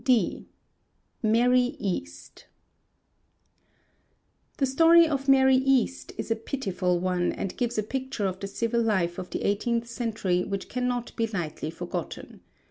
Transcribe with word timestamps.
D. 0.03 0.47
MARY 1.21 1.75
EAST 1.77 2.47
The 4.57 4.65
story 4.65 5.07
of 5.07 5.29
Mary 5.29 5.57
East 5.57 6.11
is 6.17 6.31
a 6.31 6.35
pitiful 6.35 6.99
one, 6.99 7.31
and 7.31 7.55
gives 7.55 7.77
a 7.77 7.83
picture 7.83 8.25
of 8.25 8.39
the 8.39 8.47
civil 8.47 8.81
life 8.81 9.19
of 9.19 9.29
the 9.29 9.43
eighteenth 9.43 9.85
century 9.87 10.43
which 10.43 10.69
cannot 10.69 11.15
be 11.15 11.27
lightly 11.27 11.69
forgotten. 11.69 12.41